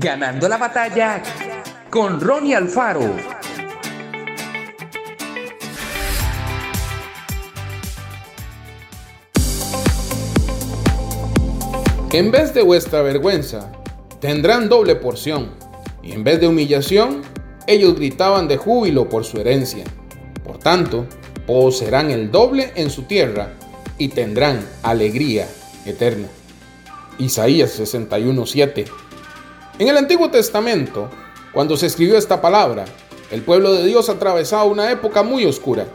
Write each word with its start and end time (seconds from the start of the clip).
Ganando 0.00 0.48
la 0.48 0.58
batalla 0.58 1.20
con 1.90 2.20
Ronnie 2.20 2.54
Alfaro. 2.54 3.16
En 12.12 12.30
vez 12.30 12.54
de 12.54 12.62
vuestra 12.62 13.02
vergüenza, 13.02 13.72
tendrán 14.20 14.68
doble 14.68 14.94
porción, 14.94 15.50
y 16.00 16.12
en 16.12 16.22
vez 16.22 16.40
de 16.40 16.46
humillación, 16.46 17.22
ellos 17.66 17.96
gritaban 17.96 18.46
de 18.46 18.56
júbilo 18.56 19.08
por 19.08 19.24
su 19.24 19.40
herencia. 19.40 19.82
Por 20.44 20.58
tanto, 20.58 21.06
poseerán 21.44 22.12
el 22.12 22.30
doble 22.30 22.70
en 22.76 22.90
su 22.90 23.02
tierra 23.02 23.50
y 23.98 24.10
tendrán 24.10 24.64
alegría 24.84 25.48
eterna. 25.84 26.28
Isaías 27.18 27.76
61:7. 27.80 29.07
En 29.78 29.86
el 29.86 29.96
Antiguo 29.96 30.28
Testamento, 30.28 31.08
cuando 31.52 31.76
se 31.76 31.86
escribió 31.86 32.18
esta 32.18 32.40
palabra, 32.40 32.84
el 33.30 33.42
pueblo 33.42 33.72
de 33.72 33.86
Dios 33.86 34.08
atravesaba 34.08 34.64
una 34.64 34.90
época 34.90 35.22
muy 35.22 35.44
oscura. 35.44 35.86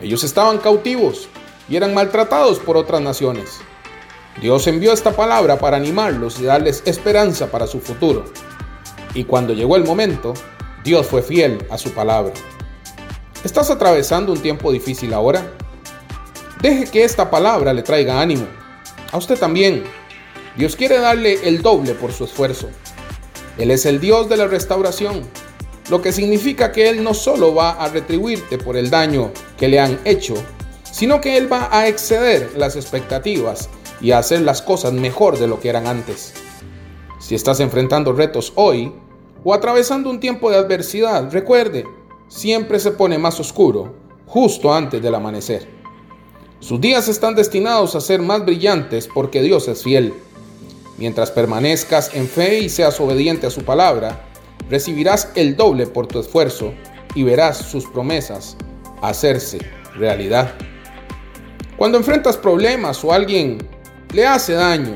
Ellos 0.00 0.22
estaban 0.22 0.58
cautivos 0.58 1.28
y 1.68 1.74
eran 1.74 1.94
maltratados 1.94 2.60
por 2.60 2.76
otras 2.76 3.00
naciones. 3.00 3.58
Dios 4.40 4.68
envió 4.68 4.92
esta 4.92 5.10
palabra 5.16 5.58
para 5.58 5.78
animarlos 5.78 6.38
y 6.38 6.44
darles 6.44 6.84
esperanza 6.86 7.50
para 7.50 7.66
su 7.66 7.80
futuro. 7.80 8.24
Y 9.14 9.24
cuando 9.24 9.52
llegó 9.52 9.74
el 9.74 9.84
momento, 9.84 10.34
Dios 10.84 11.04
fue 11.04 11.22
fiel 11.22 11.66
a 11.70 11.78
su 11.78 11.92
palabra. 11.92 12.34
¿Estás 13.42 13.68
atravesando 13.70 14.32
un 14.32 14.40
tiempo 14.40 14.70
difícil 14.70 15.12
ahora? 15.12 15.44
Deje 16.60 16.84
que 16.84 17.02
esta 17.02 17.28
palabra 17.28 17.72
le 17.72 17.82
traiga 17.82 18.20
ánimo. 18.20 18.46
A 19.10 19.16
usted 19.16 19.36
también. 19.36 19.82
Dios 20.56 20.76
quiere 20.76 20.98
darle 21.00 21.48
el 21.48 21.62
doble 21.62 21.94
por 21.94 22.12
su 22.12 22.24
esfuerzo. 22.24 22.70
Él 23.58 23.70
es 23.70 23.86
el 23.86 24.00
Dios 24.00 24.28
de 24.28 24.36
la 24.36 24.46
restauración, 24.46 25.22
lo 25.90 26.00
que 26.00 26.12
significa 26.12 26.72
que 26.72 26.88
Él 26.88 27.04
no 27.04 27.14
solo 27.14 27.54
va 27.54 27.72
a 27.72 27.88
retribuirte 27.88 28.58
por 28.58 28.76
el 28.76 28.90
daño 28.90 29.30
que 29.56 29.68
le 29.68 29.80
han 29.80 29.98
hecho, 30.04 30.34
sino 30.90 31.20
que 31.20 31.36
Él 31.36 31.52
va 31.52 31.68
a 31.70 31.88
exceder 31.88 32.52
las 32.56 32.76
expectativas 32.76 33.68
y 34.00 34.12
a 34.12 34.18
hacer 34.18 34.42
las 34.42 34.62
cosas 34.62 34.92
mejor 34.92 35.38
de 35.38 35.46
lo 35.46 35.60
que 35.60 35.68
eran 35.68 35.86
antes. 35.86 36.34
Si 37.20 37.34
estás 37.34 37.60
enfrentando 37.60 38.12
retos 38.12 38.52
hoy 38.56 38.92
o 39.44 39.54
atravesando 39.54 40.10
un 40.10 40.20
tiempo 40.20 40.50
de 40.50 40.56
adversidad, 40.56 41.30
recuerde, 41.30 41.84
siempre 42.28 42.78
se 42.80 42.92
pone 42.92 43.18
más 43.18 43.38
oscuro 43.38 43.94
justo 44.26 44.72
antes 44.72 45.02
del 45.02 45.14
amanecer. 45.14 45.68
Sus 46.58 46.80
días 46.80 47.08
están 47.08 47.34
destinados 47.34 47.94
a 47.94 48.00
ser 48.00 48.22
más 48.22 48.44
brillantes 48.44 49.08
porque 49.12 49.42
Dios 49.42 49.68
es 49.68 49.82
fiel. 49.82 50.14
Mientras 51.02 51.32
permanezcas 51.32 52.14
en 52.14 52.28
fe 52.28 52.60
y 52.60 52.68
seas 52.68 53.00
obediente 53.00 53.48
a 53.48 53.50
su 53.50 53.64
palabra, 53.64 54.24
recibirás 54.70 55.30
el 55.34 55.56
doble 55.56 55.88
por 55.88 56.06
tu 56.06 56.20
esfuerzo 56.20 56.74
y 57.16 57.24
verás 57.24 57.58
sus 57.58 57.86
promesas 57.86 58.56
hacerse 59.02 59.58
realidad. 59.96 60.54
Cuando 61.76 61.98
enfrentas 61.98 62.36
problemas 62.36 63.04
o 63.04 63.12
alguien 63.12 63.58
le 64.12 64.24
hace 64.24 64.52
daño, 64.52 64.94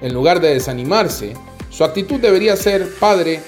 en 0.00 0.14
lugar 0.14 0.40
de 0.40 0.54
desanimarse, 0.54 1.34
su 1.68 1.84
actitud 1.84 2.18
debería 2.18 2.56
ser, 2.56 2.88
Padre, 2.98 3.42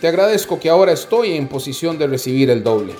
te 0.00 0.06
agradezco 0.06 0.60
que 0.60 0.70
ahora 0.70 0.92
estoy 0.92 1.36
en 1.36 1.48
posición 1.48 1.98
de 1.98 2.06
recibir 2.06 2.50
el 2.50 2.62
doble. 2.62 2.94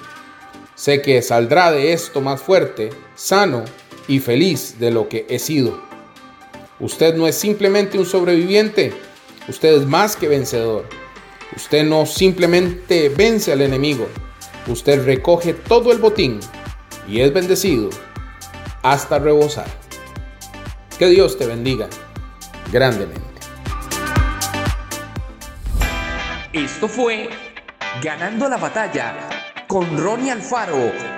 Sé 0.74 1.00
que 1.00 1.22
saldrá 1.22 1.70
de 1.70 1.92
esto 1.92 2.20
más 2.20 2.42
fuerte, 2.42 2.90
sano 3.14 3.64
y 4.08 4.18
feliz 4.18 4.80
de 4.80 4.90
lo 4.90 5.08
que 5.08 5.26
he 5.28 5.38
sido. 5.38 5.87
Usted 6.80 7.14
no 7.14 7.26
es 7.26 7.36
simplemente 7.36 7.98
un 7.98 8.06
sobreviviente, 8.06 8.92
usted 9.48 9.80
es 9.80 9.86
más 9.86 10.14
que 10.16 10.28
vencedor. 10.28 10.86
Usted 11.56 11.84
no 11.84 12.06
simplemente 12.06 13.08
vence 13.08 13.52
al 13.52 13.62
enemigo, 13.62 14.06
usted 14.68 15.04
recoge 15.04 15.54
todo 15.54 15.90
el 15.90 15.98
botín 15.98 16.40
y 17.08 17.20
es 17.20 17.32
bendecido 17.32 17.90
hasta 18.82 19.18
rebosar. 19.18 19.66
Que 20.98 21.06
Dios 21.06 21.38
te 21.38 21.46
bendiga 21.46 21.88
grandemente. 22.70 23.22
Esto 26.52 26.88
fue 26.88 27.28
Ganando 28.02 28.48
la 28.48 28.58
batalla 28.58 29.28
con 29.66 29.98
Ronnie 29.98 30.30
Alfaro. 30.30 31.17